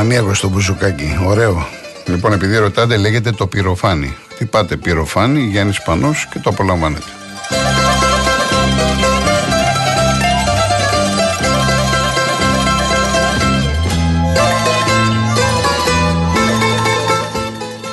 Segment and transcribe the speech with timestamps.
[0.00, 1.18] Παναμίακο στο μπουζουκάκι.
[1.26, 1.66] Ωραίο.
[2.06, 4.16] Λοιπόν, επειδή ρωτάτε, λέγεται το πυροφάνι.
[4.34, 7.04] Χτυπάτε πυροφάνι, Γιάννης Πανός και το απολαμβάνετε.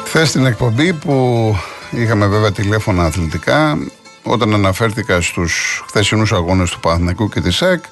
[0.06, 1.56] Χθες στην εκπομπή που
[1.92, 3.78] είχαμε βέβαια τηλέφωνα αθλητικά,
[4.24, 7.84] όταν αναφέρθηκα στους χθεσινούς αγώνες του Παναθηναϊκού και της ΑΕΚ,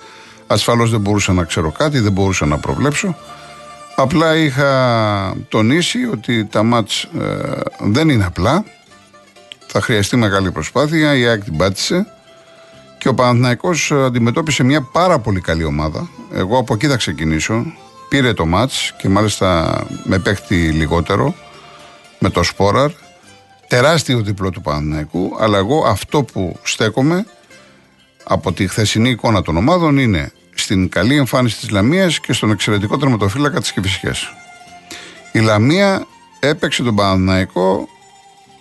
[0.48, 3.16] ασφαλώς δεν μπορούσα να ξέρω κάτι, δεν μπορούσα να προβλέψω.
[3.95, 8.63] Απλά είχα τονίσει ότι τα μάτς ε, δεν είναι απλά.
[9.68, 11.16] Θα χρειαστεί μεγάλη προσπάθεια.
[11.16, 12.05] Η ΑΕΚ την πάτησε.
[12.98, 16.09] Και ο Παναθηναϊκός αντιμετώπισε μια πάρα πολύ καλή ομάδα.
[16.34, 17.66] Εγώ από εκεί θα ξεκινήσω.
[18.09, 21.35] Πήρε το μάτς και μάλιστα με παίχτη λιγότερο
[22.20, 22.91] με το Σπόραρ.
[23.68, 25.35] Τεράστιο διπλό του Παναθηναϊκού.
[25.40, 27.26] Αλλά εγώ αυτό που στέκομαι
[28.23, 30.32] από τη χθεσινή εικόνα των ομάδων είναι
[30.66, 34.34] στην καλή εμφάνιση της Λαμίας και στον εξαιρετικό τερματοφύλακα της Κυφυσιάς.
[35.32, 36.05] Η Λαμία
[36.40, 37.88] έπαιξε τον Παναναϊκό,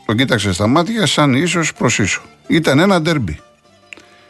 [0.07, 2.23] τον κοίταξε στα μάτια σαν ίσως προς ίσο.
[2.47, 3.41] Ήταν ένα ντερμπι.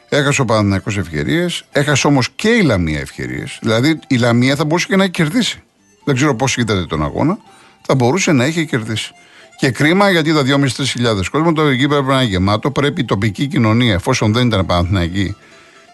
[0.08, 3.58] Έχασε ο Παναναϊκό ευκαιρίες, έχασε όμως και η Λαμία ευκαιρίες.
[3.60, 5.62] Δηλαδή η Λαμία θα μπορούσε και να έχει κερδίσει.
[6.04, 7.38] Δεν ξέρω πώς είδατε τον αγώνα,
[7.82, 9.12] θα μπορούσε να έχει κερδίσει.
[9.58, 12.70] Και κρίμα γιατί τα 2.500-3.000 κόσμο, το εκεί πρέπει να είναι γεμάτο.
[12.70, 15.36] Πρέπει η τοπική κοινωνία, εφόσον δεν ήταν Παναθηναϊκή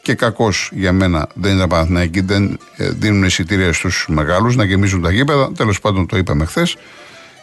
[0.02, 5.02] και κακώς για μένα δεν είναι Παναθηναϊκοί, δεν ε, δίνουν εισιτήρια στους μεγάλους να γεμίζουν
[5.02, 5.52] τα γήπεδα.
[5.52, 6.76] Τέλος πάντων, το είπαμε χθες.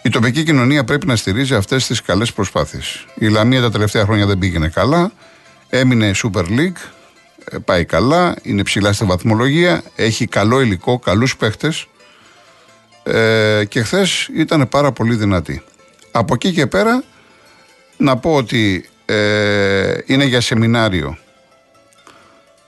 [0.01, 3.05] Η τοπική κοινωνία πρέπει να στηρίζει αυτές τις καλές προσπάθειες.
[3.15, 5.11] Η Λαμία τα τελευταία χρόνια δεν πήγαινε καλά.
[5.69, 6.77] Έμεινε Super League.
[7.51, 8.35] Ε, πάει καλά.
[8.41, 9.83] Είναι ψηλά στη βαθμολογία.
[9.95, 11.87] Έχει καλό υλικό, καλούς παίχτες.
[13.03, 15.63] Ε, και χθες ήταν πάρα πολύ δυνατή.
[16.11, 17.03] Από εκεί και πέρα
[17.97, 21.17] να πω ότι ε, είναι για σεμινάριο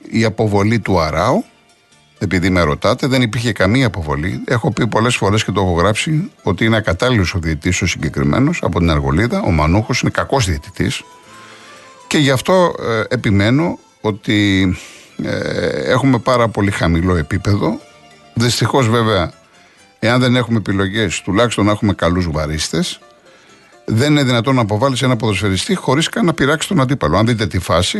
[0.08, 1.44] η αποβολή του Αράου,
[2.18, 4.40] επειδή με ρωτάτε, δεν υπήρχε καμία αποβολή.
[4.44, 8.60] Έχω πει πολλές φορές και το έχω γράψει ότι είναι ακατάλληλος ο διαιτητής ο συγκεκριμένος
[8.62, 9.42] από την Αργολίδα.
[9.42, 11.02] Ο Μανούχος είναι κακός διαιτητής.
[12.06, 14.68] Και γι' αυτό ε, επιμένω ότι
[15.22, 17.80] ε, έχουμε πάρα πολύ χαμηλό επίπεδο.
[18.34, 19.32] Δυστυχώς βέβαια,
[19.98, 23.00] εάν δεν έχουμε επιλογές, τουλάχιστον να έχουμε καλούς βαρίστες.
[23.84, 27.18] Δεν είναι δυνατόν να αποβάλεις ένα ποδοσφαιριστή χωρίς καν να πειράξεις τον αντίπαλο.
[27.18, 27.98] Αν δείτε τη φάση,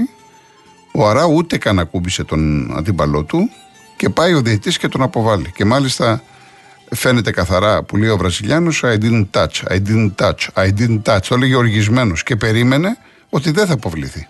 [0.93, 3.51] ο Αρά ούτε καν ακούμπησε τον αντίπαλό του
[3.97, 5.53] και πάει ο διαιτητής και τον αποβάλλει.
[5.55, 6.23] Και μάλιστα
[6.91, 11.23] φαίνεται καθαρά που λέει ο Βραζιλιάνος I didn't touch, I didn't touch, I didn't touch.
[11.29, 12.97] Το έλεγε οργισμένος και περίμενε
[13.31, 14.27] ότι δεν θα αποβληθεί.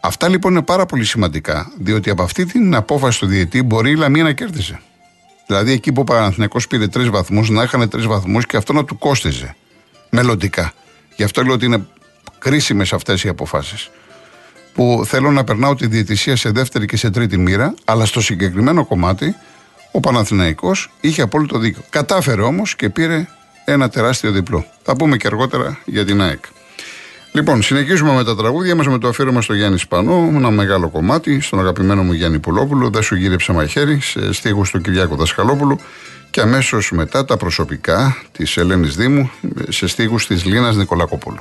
[0.00, 3.96] Αυτά λοιπόν είναι πάρα πολύ σημαντικά, διότι από αυτή την απόφαση του διαιτή μπορεί η
[3.96, 4.80] Λαμία να κέρδιζε.
[5.46, 8.84] Δηλαδή εκεί που ο Παναθηναϊκός πήρε τρεις βαθμούς, να είχαν τρεις βαθμούς και αυτό να
[8.84, 9.56] του κόστιζε
[10.10, 10.72] μελλοντικά.
[11.16, 11.86] Γι' αυτό λέω ότι είναι
[12.38, 13.90] κρίσιμες αυτές οι αποφάσεις
[14.74, 18.86] που θέλω να περνάω τη διαιτησία σε δεύτερη και σε τρίτη μοίρα, αλλά στο συγκεκριμένο
[18.86, 19.34] κομμάτι
[19.92, 21.82] ο Παναθηναϊκός είχε απόλυτο δίκιο.
[21.90, 23.26] Κατάφερε όμως και πήρε
[23.64, 24.66] ένα τεράστιο διπλό.
[24.82, 26.44] Θα πούμε και αργότερα για την ΑΕΚ.
[27.32, 31.40] Λοιπόν, συνεχίζουμε με τα τραγούδια μας με το αφήρωμα στο Γιάννη Σπανό, ένα μεγάλο κομμάτι,
[31.40, 32.90] στον αγαπημένο μου Γιάννη Πουλόπουλο.
[32.90, 35.78] Δεν σου γύρεψε μαχαίρι, σε στίχους του Κυριάκου Δασκαλόπουλου.
[36.30, 39.30] Και αμέσως μετά τα προσωπικά της Ελένης Δήμου,
[39.68, 41.40] σε στίχους της Λίνας Νικολακοπούλου.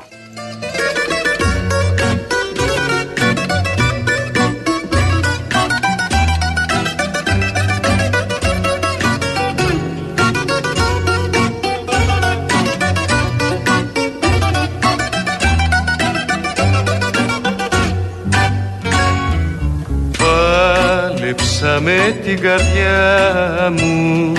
[22.14, 24.34] Με την καρδιά μου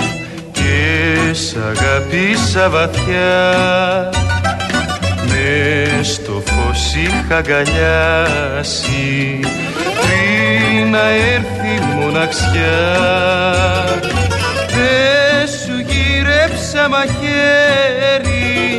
[0.51, 4.09] και σ' αγάπησα βαθιά.
[5.27, 9.39] Μες στο φως είχα αγκαλιάσει
[10.01, 12.81] πριν να έρθει μοναξιά.
[14.67, 18.77] Δεν σου γύρεψα μαχαίρι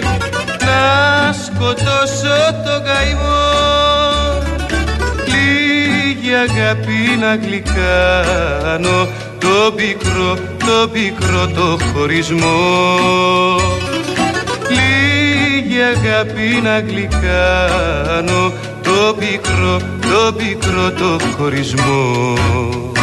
[0.60, 4.03] να σκοτώσω το καημό
[6.34, 9.08] αγάπη να γλυκάνω
[9.38, 13.56] το πικρό, το πικρό το χωρισμό.
[14.68, 18.52] Λίγη αγάπη να γλυκάνω
[18.82, 22.93] το πικρό, το πικρό το χωρισμό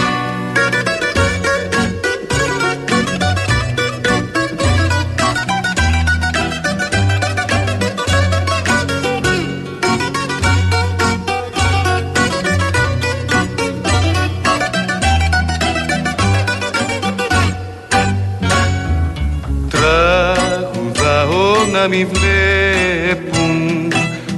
[21.82, 23.94] να μην βλέπουν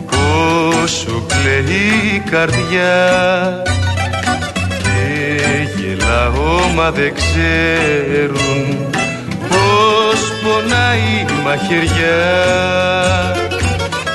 [0.06, 3.62] πόσο κλαίει η καρδιά.
[4.84, 8.92] Και γελάω μα δεν ξέρουν
[10.44, 12.22] πονάει η μαχαιριά.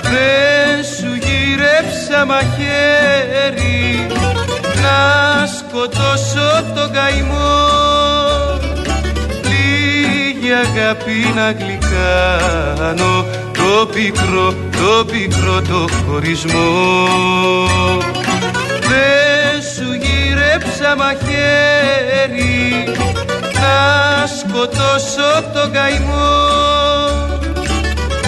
[0.02, 4.06] Δεν σου γύρεψα μαχαίρι
[4.82, 7.58] να σκοτώσω το καημό.
[7.68, 8.17] Λίγη
[10.58, 17.18] αγάπη να γλυκάνω το πικρό, το πικρό το χωρισμό.
[18.88, 22.84] Δεν σου γύρεψα μαχαίρι
[23.54, 26.36] να σκοτώσω το καημό.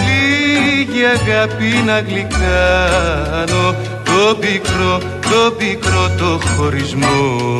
[0.05, 7.57] Λίγη αγάπη να γλυκάνω το πικρό, το πικρό το χωρισμό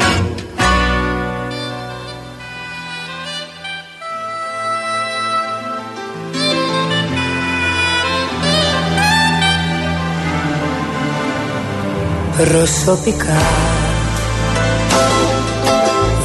[12.37, 13.41] Προσωπικά.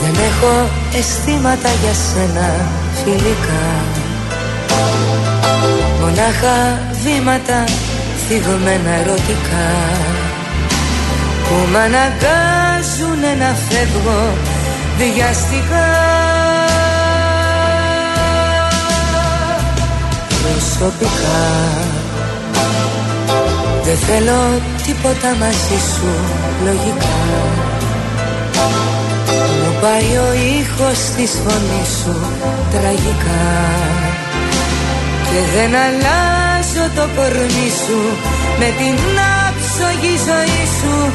[0.03, 0.69] Δεν έχω
[0.99, 2.51] αισθήματα για σένα
[3.05, 3.67] φιλικά.
[6.01, 7.65] Μονάχα βήματα
[8.29, 9.69] θυγμένα ερωτικά.
[11.49, 14.33] Που μ' αναγκάζουν να φεύγω
[14.99, 15.87] βιαστικά.
[20.43, 22.06] Προσωπικά
[23.87, 26.11] δεν θέλω τίποτα μαζί σου
[26.65, 27.17] λογικά.
[29.63, 32.17] Μου πάει ο ήχος της φωνής σου
[32.71, 33.45] τραγικά.
[35.29, 38.01] Και δεν αλλάζω το κορμί σου
[38.59, 38.97] Με την
[39.47, 41.13] άψογη ζωή σου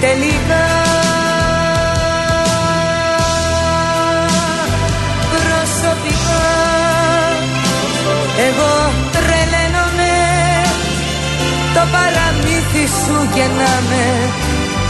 [0.00, 0.99] τελικά
[12.90, 14.32] παραμύθι σου γεννάμε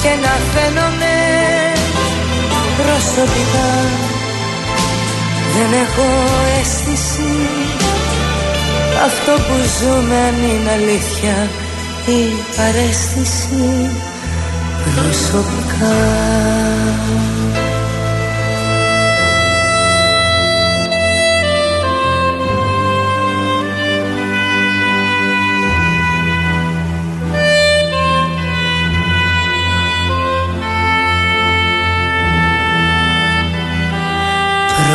[0.02, 1.14] και να φαίνομαι
[2.76, 3.70] προσωπικά.
[5.54, 6.08] Δεν έχω
[6.60, 7.48] αίσθηση.
[9.04, 11.48] Αυτό που ζούμε αν είναι αλήθεια
[12.06, 13.90] η παρέστηση.
[14.94, 16.69] Προσωπικά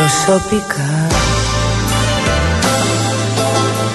[0.06, 1.06] προσωπικά.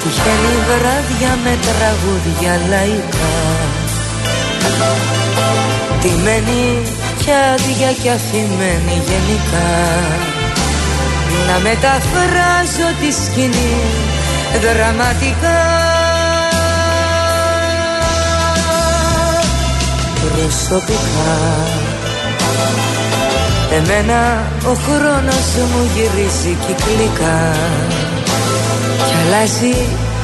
[0.03, 3.33] Τυχαίνει βράδια με τραγούδια λαϊκά.
[6.01, 6.81] Τιμένη
[7.17, 9.69] κι άδεια κι αφημένη γενικά.
[11.47, 13.75] Να μεταφράζω τη σκηνή
[14.61, 15.59] δραματικά.
[20.35, 22.00] Προσωπικά
[23.77, 27.39] Εμένα ο χρόνος μου γυρίζει κυκλικά.
[29.05, 29.75] Κι αλλάζει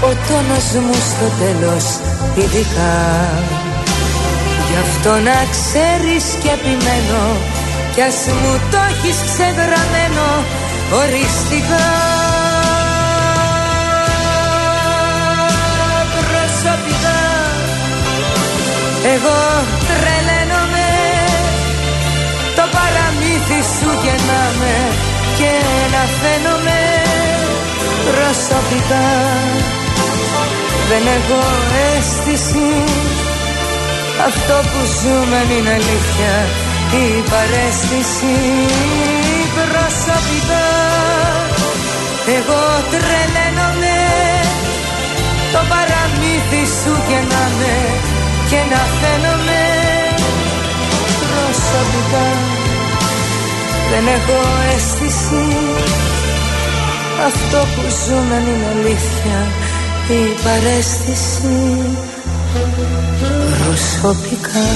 [0.02, 1.86] ο τόνος μου στο τέλος
[2.38, 2.96] ειδικά.
[4.68, 7.24] Γι' αυτό να ξέρεις και επιμένω
[7.94, 10.28] Κι ας μου το έχεις ξεγραμμένο
[11.00, 11.88] οριστικά.
[16.28, 17.20] Προσωπικά.
[19.14, 19.77] Εγώ
[24.48, 24.76] γεννάμε
[25.38, 25.52] και
[25.94, 26.80] να φαίνομαι
[28.08, 29.08] προσωπικά
[30.90, 31.42] δεν έχω
[31.88, 32.70] αίσθηση.
[34.28, 36.36] Αυτό που ζούμε είναι αλήθεια.
[37.04, 38.36] Η παρέστηση
[39.56, 40.68] προσωπικά
[42.38, 43.98] εγώ τρελαίνομαι.
[45.54, 47.76] Το παραμύθι σου γεννάμε
[48.50, 49.62] και να φαίνομαι
[51.22, 52.57] προσωπικά
[53.90, 54.40] δεν έχω
[54.76, 55.46] αίσθηση.
[57.26, 59.48] Αυτό που ζούμε είναι αλήθεια
[60.10, 61.58] Η παρέστηση.
[63.66, 64.68] Προσωπικά.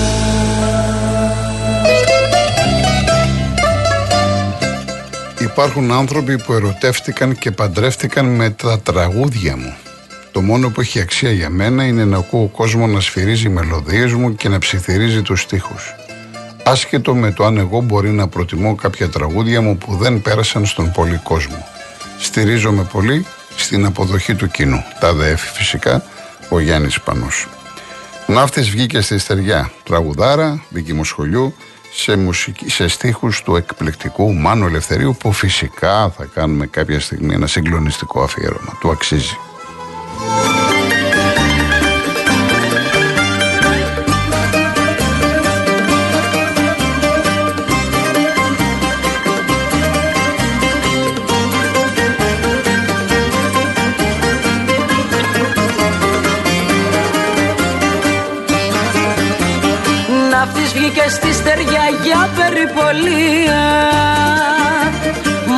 [5.39, 9.73] Υπάρχουν άνθρωποι που ερωτεύτηκαν και παντρεύτηκαν με τα τραγούδια μου.
[10.31, 14.35] Το μόνο που έχει αξία για μένα είναι να ακούω κόσμος να σφυρίζει μελωδίες μου
[14.35, 15.95] και να ψιθυρίζει τους στίχους
[16.71, 20.91] άσχετο με το αν εγώ μπορεί να προτιμώ κάποια τραγούδια μου που δεν πέρασαν στον
[20.91, 21.67] πολύ κόσμο.
[22.19, 23.25] Στηρίζομαι πολύ
[23.55, 24.83] στην αποδοχή του κοινού.
[24.99, 26.03] Τα ΔΕΦ φυσικά,
[26.49, 27.47] ο Γιάννης Πανός.
[28.27, 30.63] Ναύτης βγήκε στη στεριά, τραγουδάρα,
[30.93, 31.53] Μοσχολιού,
[31.93, 37.47] σε, μουσική, σε στίχους του εκπληκτικού Μάνου Ελευθερίου που φυσικά θα κάνουμε κάποια στιγμή ένα
[37.47, 38.77] συγκλονιστικό αφιέρωμα.
[38.79, 39.37] Του αξίζει.
[60.43, 63.63] Να'της βγήκε στη στεριά για περιπολία.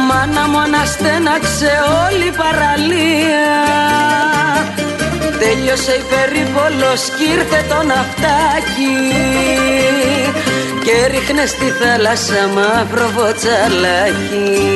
[0.08, 1.72] Μάνα μου αναστέναξε
[2.06, 3.54] όλη η παραλία.
[5.40, 8.96] Τέλειωσε η περίπολος κι ήρθε το ναυτάκι
[10.84, 14.74] Και ρίχνε στη θάλασσα μαύρο βοτσαλάκι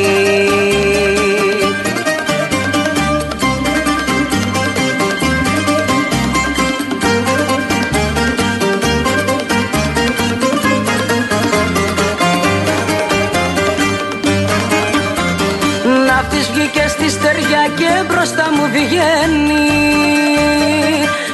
[17.79, 19.67] και μπροστά μου βγαίνει.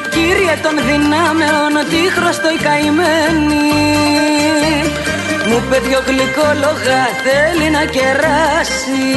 [0.09, 1.73] Κύριε των δυνάμεων
[2.15, 3.69] χρωστό η καημένη.
[5.47, 9.09] Μου είπε δυο γλυκόλογα θέλει να κεράσει.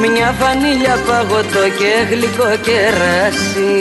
[0.00, 3.78] Μια βανίλια παγωτό και γλυκό κεράσι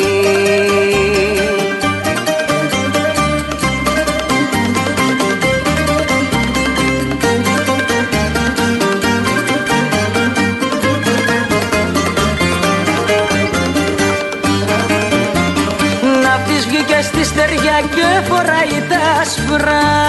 [17.96, 20.08] και φοράει τα σπρά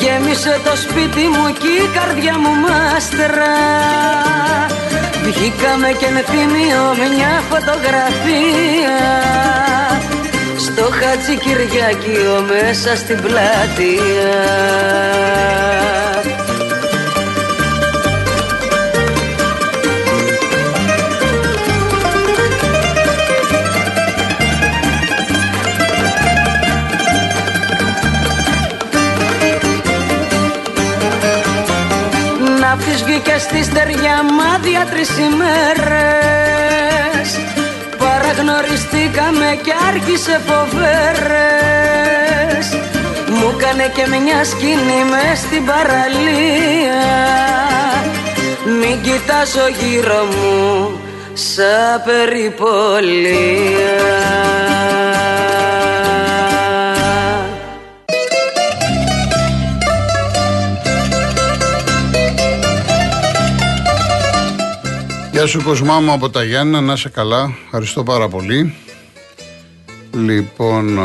[0.00, 3.56] Γέμισε το σπίτι μου και η καρδιά μου μάστρα.
[5.24, 6.84] Βγήκαμε και με θυμίο
[7.16, 8.98] μια φωτογραφία.
[10.56, 14.38] Στο Χατζη Κυριάκιο μέσα στην πλατεία
[33.38, 36.48] στη στεριά μάδια τρεις ημέρες.
[37.98, 41.86] Παραγνωριστήκαμε και άρχισε φοβέρες.
[43.28, 47.02] Μου κάνε και μια σκηνή μες στην παραλία.
[48.80, 51.00] Μην κοιτάζω γύρω μου
[51.32, 53.48] σαν περιπολία
[65.38, 67.54] Γεια σου Κοσμά μου από τα Γιάννα, να είσαι καλά.
[67.64, 68.74] Ευχαριστώ πάρα πολύ.
[70.12, 70.98] Λοιπόν,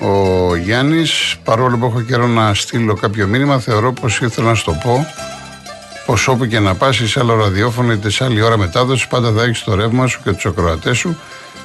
[0.00, 4.64] ο Γιάννης, παρόλο που έχω καιρό να στείλω κάποιο μήνυμα, θεωρώ πως ήθελα να σου
[4.64, 5.06] το πω
[6.06, 9.42] πως όπου και να πας σε άλλο ραδιόφωνο είτε σε άλλη ώρα μετάδοσης πάντα θα
[9.42, 11.16] έχεις το ρεύμα σου και τους ακροατές σου.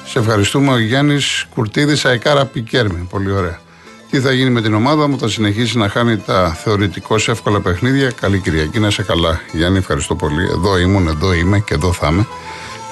[0.06, 3.06] Σε ευχαριστούμε ο Γιάννης Κουρτίδης Αεκάρα Πικέρμη.
[3.10, 3.60] Πολύ ωραία.
[4.10, 8.10] Τι θα γίνει με την ομάδα μου, θα συνεχίσει να χάνει τα θεωρητικώς εύκολα παιχνίδια.
[8.10, 9.40] Καλή Κυριακή, να είσαι καλά.
[9.52, 10.44] Γιάννη, ευχαριστώ πολύ.
[10.44, 12.26] Εδώ ήμουν, εδώ είμαι και εδώ θα είμαι.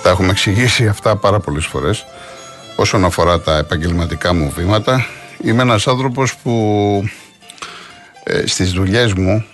[0.02, 2.04] Τα έχουμε εξηγήσει αυτά πάρα πολλές φορές.
[2.76, 5.06] Όσον αφορά τα επαγγελματικά μου βήματα,
[5.42, 6.52] είμαι ένας άνθρωπος που
[8.24, 9.44] ε, στις δουλειές μου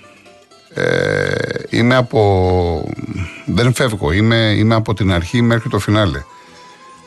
[0.74, 1.32] ε,
[1.68, 2.92] είμαι από...
[3.44, 6.22] δεν φεύγω, είμαι, είμαι από την αρχή μέχρι το φινάλε.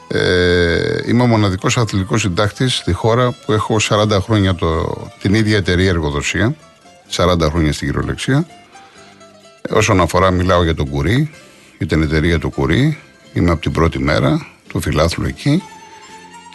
[0.08, 5.58] Ε, είμαι ο μοναδικός αθλητικός συντάκτης στη χώρα που έχω 40 χρόνια το, την ίδια
[5.58, 6.56] εταιρεία εργοδοσία.
[7.12, 8.48] 40 χρόνια στην κυριολεξία.
[9.70, 11.32] Όσον αφορά, μιλάω για τον Κουρί,
[11.78, 12.98] για την εταιρεία του Κουρί.
[13.34, 15.64] Είμαι από την πρώτη μέρα του φιλάθλου εκεί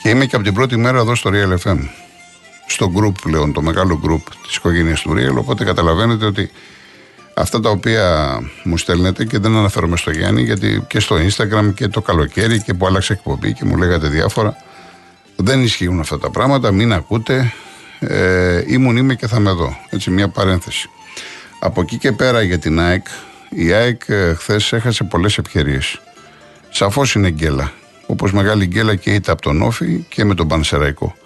[0.02, 1.78] και είμαι και από την πρώτη μέρα εδώ στο Real FM.
[2.66, 5.36] Στο group πλέον, το μεγάλο group της οικογένειας του Real.
[5.36, 6.50] Οπότε καταλαβαίνετε ότι
[7.40, 11.88] Αυτά τα οποία μου στέλνετε και δεν αναφέρομαι στο Γιάννη, γιατί και στο Instagram και
[11.88, 14.56] το καλοκαίρι και που άλλαξε εκπομπή και μου λέγατε διάφορα.
[15.36, 17.52] Δεν ισχύουν αυτά τα πράγματα, μην ακούτε.
[17.98, 19.76] Ε, ήμουν, είμαι και θα με δω.
[19.90, 20.90] Έτσι, μια παρένθεση.
[21.60, 23.06] Από εκεί και πέρα για την ΑΕΚ,
[23.48, 26.00] η ΑΕΚ ε, χθες έχασε πολλές ευκαιρίες.
[26.70, 27.72] Σαφώς είναι γκέλα.
[28.06, 31.16] Όπως μεγάλη γκέλα και ήττα από τον Όφη και με τον Πανσεραϊκό.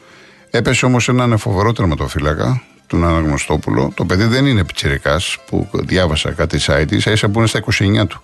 [0.50, 2.62] Έπεσε όμως έναν φοβερό τερματοφύλακα,
[2.93, 3.93] τον Αναγνωστόπουλο.
[3.95, 7.61] Το παιδί δεν είναι πιτσιρικάς που διάβασα κάτι site, ίσα ίσα που είναι στα
[8.03, 8.21] 29 του.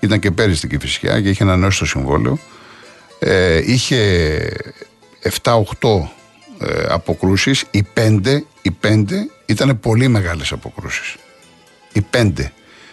[0.00, 2.38] Ήταν και πέρυσι στην Κυφυσιά και είχε ανανεώσει το συμβόλαιο.
[3.18, 3.98] Ε, είχε
[5.42, 5.60] 7-8
[6.58, 9.04] ε, αποκρούσεις, οι 5, οι 5
[9.46, 11.16] ήταν πολύ μεγάλες αποκρούσεις.
[11.92, 12.32] Οι 5.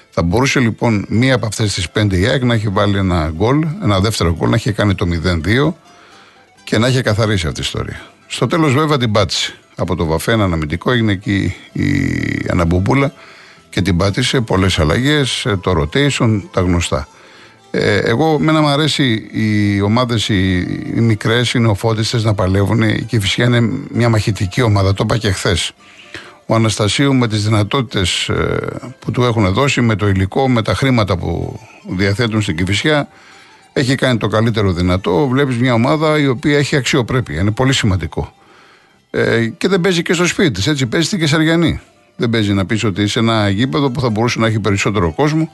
[0.10, 3.68] Θα μπορούσε λοιπόν μία από αυτές τις 5 η ΑΕΚ να έχει βάλει ένα γκολ,
[3.84, 5.06] ένα δεύτερο γκολ, να έχει κάνει το
[5.66, 5.74] 0-2
[6.64, 8.02] και να έχει καθαρίσει αυτή η ιστορία.
[8.28, 11.90] Στο τέλος βέβαια την πάτησε από το βαφέ ένα αναμυντικό, έγινε εκεί η
[12.50, 13.14] αναμπουμπούλα
[13.70, 14.42] και την πάτησε.
[14.42, 17.08] Πολλές αλλαγές, ε, το rotation, τα γνωστά.
[17.72, 20.58] Ε, εγώ, μένα μου αρέσει οι ομάδες οι,
[20.96, 23.06] οι μικρές, οι νεοφώτιστε να παλεύουν.
[23.06, 24.94] Και φυσικά είναι μια μαχητική ομάδα.
[24.94, 25.72] Το είπα και χθες.
[26.46, 28.58] Ο Αναστασίου με τις δυνατότητες ε,
[29.00, 31.60] που του έχουν δώσει, με το υλικό, με τα χρήματα που
[31.90, 33.08] διαθέτουν στην Κυφυσιά,
[33.74, 35.28] έχει κάνει το καλύτερο δυνατό.
[35.28, 37.40] Βλέπεις μια ομάδα η οποία έχει αξιοπρέπεια.
[37.40, 38.34] Είναι πολύ σημαντικό.
[39.12, 41.80] Ε, και δεν παίζει και στο σπίτι της, έτσι παίζει στην Κεσαριανή.
[42.16, 45.52] Δεν παίζει να πεις ότι σε ένα γήπεδο που θα μπορούσε να έχει περισσότερο κόσμο.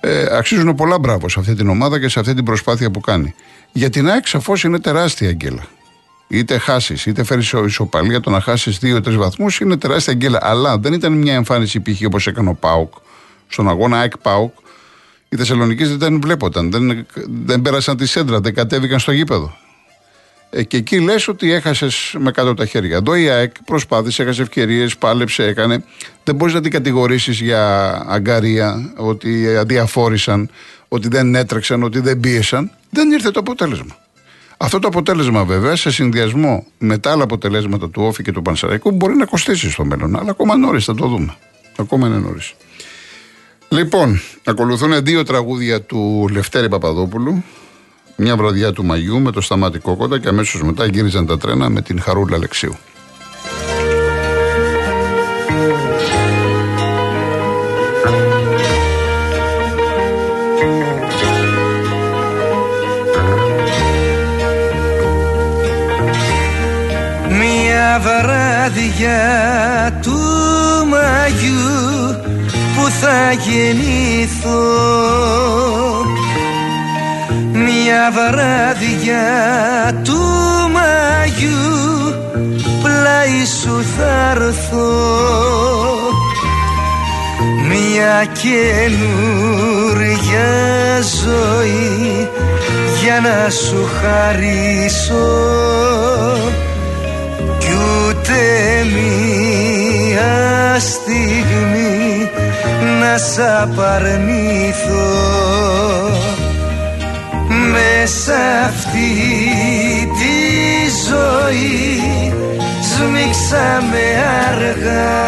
[0.00, 3.34] Ε, αξίζουν πολλά μπράβο σε αυτή την ομάδα και σε αυτή την προσπάθεια που κάνει.
[3.72, 5.66] Για την ΑΕΚ σαφώς είναι τεράστια αγγέλα.
[6.28, 10.38] Είτε χάσεις, είτε φέρεις ισοπαλία, το να χάσεις δύο-τρει βαθμούς είναι τεράστια αγγέλα.
[10.42, 12.02] Αλλά δεν ήταν μια εμφάνιση π.χ.
[12.06, 12.92] όπως έκανε ο Πάουκ
[13.48, 14.52] στον αγώνα ΑΕΚ Πάουκ.
[15.28, 17.06] Οι Θεσσαλονίκη δεν βλέπονταν, δεν,
[17.44, 19.56] δεν πέρασαν τη σέντρα, δεν κατέβηκαν στο γήπεδο.
[20.50, 22.96] Ε, και εκεί λες ότι έχασες με κάτω τα χέρια.
[22.96, 25.84] Εδώ η ΑΕΚ προσπάθησε, έχασε ευκαιρίες, πάλεψε, έκανε.
[26.24, 30.50] Δεν μπορείς να την κατηγορήσεις για αγκαρία, ότι αδιαφόρησαν,
[30.88, 32.70] ότι δεν έτρεξαν, ότι δεν πίεσαν.
[32.90, 33.96] Δεν ήρθε το αποτέλεσμα.
[34.56, 38.90] Αυτό το αποτέλεσμα βέβαια σε συνδυασμό με τα άλλα αποτελέσματα του Όφη και του Πανσεραϊκού
[38.90, 40.16] μπορεί να κοστίσει στο μέλλον.
[40.16, 41.36] Αλλά ακόμα νωρίς θα το δούμε.
[41.76, 42.54] Ακόμα είναι νωρίς.
[43.68, 47.44] Λοιπόν, ακολουθούν δύο τραγούδια του Λευτέρη Παπαδόπουλου.
[48.20, 51.82] Μια βραδιά του Μαγιού με το Σταμάτη Κόκοτα και αμέσως μετά γύριζαν τα τρένα με
[51.82, 52.76] την Χαρούλα Αλεξίου.
[67.28, 69.20] Μια βράδια
[70.02, 70.18] του
[70.88, 72.16] Μαγιού
[72.74, 74.68] που θα γεννηθώ
[77.88, 79.26] μια βράδια
[80.04, 80.20] του
[80.72, 82.14] Μαγιού
[82.82, 84.92] πλάι σου θα έρθω
[87.68, 89.70] μια καινούρια
[91.24, 92.28] ζωή
[93.02, 95.28] για να σου χαρίσω.
[97.58, 97.72] Κι
[98.08, 98.40] ούτε
[98.94, 100.34] μια
[100.78, 102.30] στιγμή
[103.00, 105.08] να σ' απαρνηθώ
[107.58, 109.12] μέσα αυτή
[110.18, 110.36] τη
[111.08, 112.32] ζωή
[112.90, 114.06] σμίξαμε
[114.48, 115.26] αργά.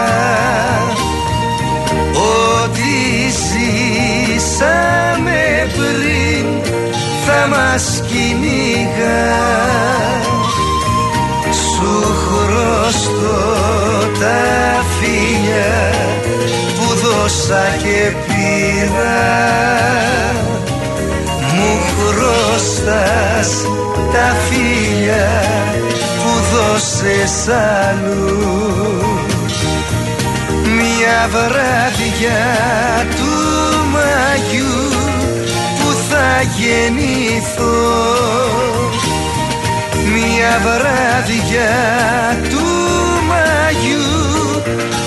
[2.15, 2.97] Ό,τι
[3.49, 5.41] ζήσαμε
[5.77, 6.47] πριν
[7.27, 9.39] θα μας κυνηγά.
[11.53, 13.41] Σου χρωστώ
[14.21, 15.75] τα φίλια
[16.77, 19.21] που δώσα και πήρα
[22.31, 23.51] χρωστάς
[24.13, 25.43] τα φίλια
[26.23, 28.71] που δώσες αλλού.
[30.65, 32.43] Μια βράδια
[33.17, 33.33] του
[33.93, 34.89] Μαγιού
[35.79, 37.99] που θα γεννηθώ.
[40.13, 41.71] Μια βράδια
[42.51, 42.67] του
[43.29, 44.63] Μαγιού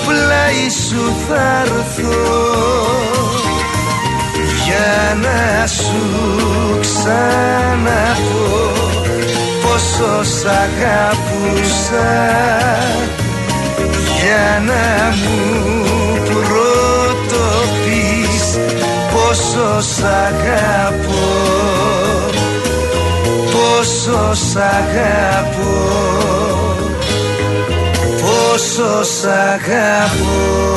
[0.06, 3.13] πλάι σου θα έρθω
[4.74, 6.02] για να σου
[6.80, 8.34] ξαναπώ
[9.62, 12.12] πόσο σ' αγαπούσα.
[14.20, 15.38] Για να μου
[16.24, 17.66] πρωτοπείς
[19.12, 21.26] πόσο σ' αγαπώ.
[23.52, 25.74] Πόσο σ' αγαπώ.
[28.20, 30.74] Πόσο σ' αγαπώ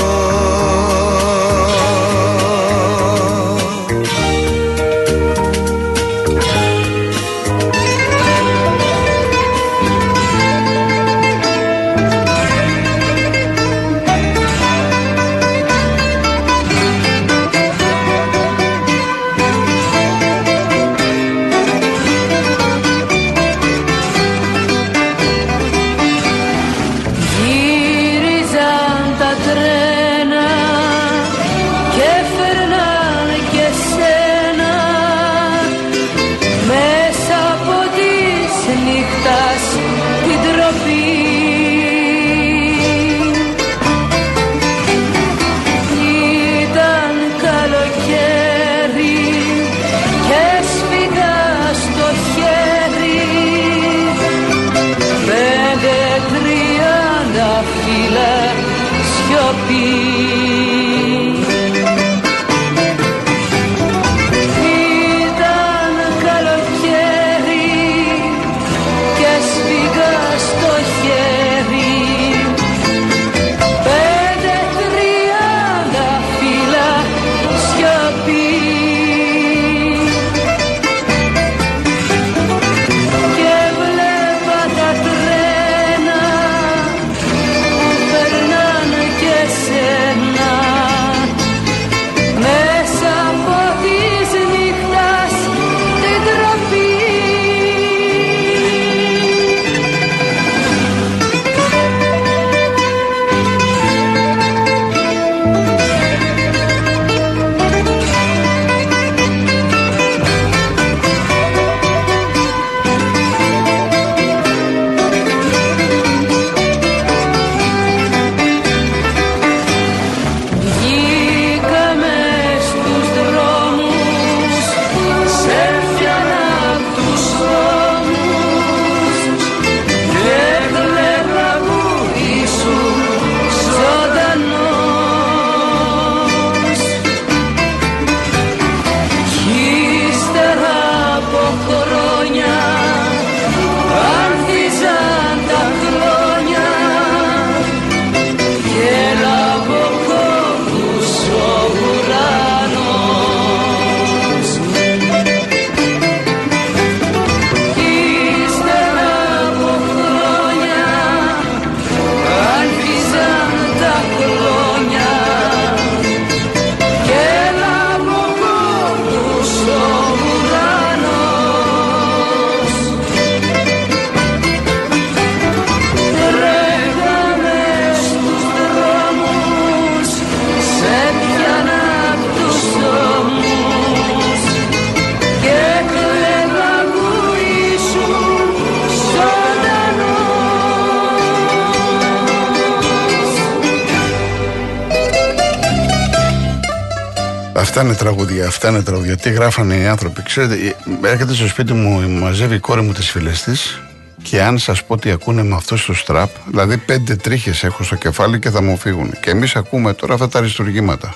[197.78, 199.18] Αυτά είναι τραγούδια, αυτά είναι τραγούδια.
[199.18, 200.24] Τι γράφανε οι άνθρωποι.
[200.24, 203.82] Ξέρετε, ε, έρχεται στο σπίτι μου, μαζεύει η κόρη μου τις φίλε της
[204.24, 207.96] και αν σας πω τι ακούνε με αυτός στο στραπ, δηλαδή πέντε τρίχες έχω στο
[207.96, 209.14] κεφάλι και θα μου φύγουν.
[209.22, 211.16] Και εμείς ακούμε τώρα αυτά τα αριστουργήματα.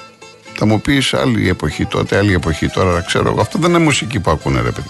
[0.55, 3.41] Θα μου πεις άλλη εποχή τότε, άλλη εποχή τώρα, ξέρω εγώ.
[3.41, 4.87] Αυτό δεν είναι μουσική που ακούνε, ρε παιδί.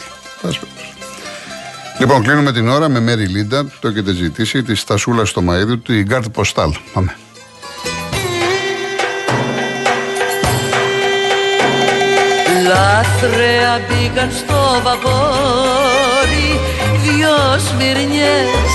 [1.99, 6.01] Λοιπόν, κλείνουμε την ώρα με Μέρι Λίντα, το έχετε ζητήσει, τη Στασούλα στο Μαΐδου, του
[6.01, 6.71] Γκάρτ Ποστάλ.
[6.93, 7.15] Πάμε.
[12.71, 16.59] Λάθρεα μπήκαν στο βαπόρι
[17.03, 18.73] δυο σμυρνιές.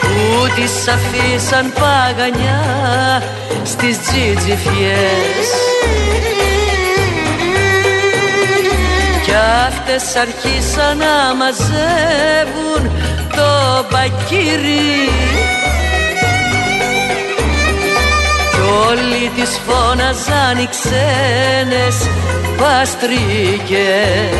[0.00, 2.62] Που τις αφήσαν παγανιά
[3.64, 5.46] στις τζιτζιφιές.
[9.24, 9.34] Κι
[9.66, 12.92] αυτές αρχίσαν να μαζεύουν
[13.36, 15.08] το μπακύρι
[18.88, 21.96] όλοι τις φώναζαν οι ξένες
[22.58, 24.32] παστρίκες.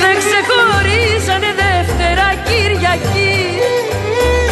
[0.00, 3.38] Δεν ξεχωρίζανε Δευτέρα Κυριακή.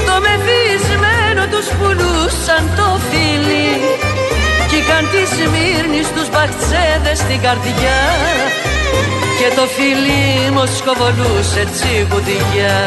[0.06, 3.72] Το μεθυσμένο τους πουλούσαν το φίλι
[4.68, 8.00] Κι είχαν τη Σμύρνη στους μπαχτσέδες στην καρδιά.
[9.38, 12.78] Και το φίλι μοσκοβολούσε τσιγουδιά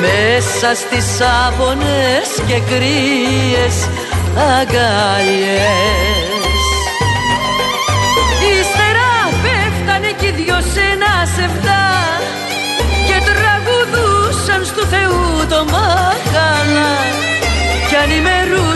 [0.01, 3.89] Μέσα στις άπονες και κρύες
[4.61, 6.44] αγκαλιές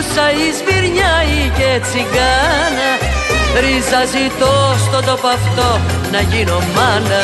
[0.09, 2.91] ημερούσα η Σμυρνιάη και τσιγκάνα.
[3.61, 5.69] Ρίζα ζητώ στον τόπο αυτό
[6.11, 7.23] να γίνω μάνα.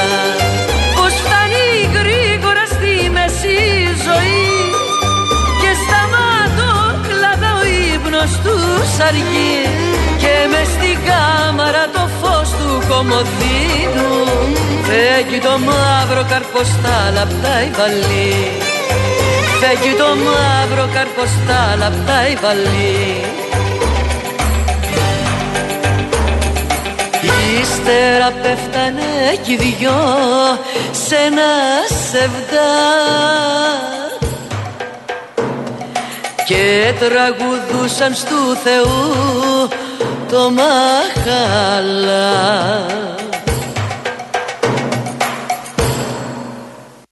[0.95, 1.67] Πως φτάνει
[1.97, 3.57] γρήγορα στη μέση
[4.05, 4.47] ζωή.
[5.61, 6.69] Και σταμάτω
[7.05, 8.57] κλαδά ο ύπνος του
[9.07, 9.59] αργεί
[10.21, 14.11] και με στην κάμαρα το φως του κομμωδίνου.
[14.87, 18.33] Φέγγει το μαύρο καρποστάλ απ' τα υβαλή
[19.67, 23.23] Φέγγει το μαύρο καρποστάλ απ' τα υβαλή
[27.61, 29.91] Ύστερα πέφτανε κι δυο
[30.91, 31.51] σε ένα
[32.11, 32.73] σεβδά.
[36.45, 39.67] Και τραγουδούσαν στου Θεού
[40.31, 41.85] το μαχαλά